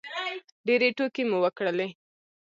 ډېرې 0.65 0.89
ټوکې 0.97 1.23
مو 1.29 1.37
وکړلې. 1.43 1.87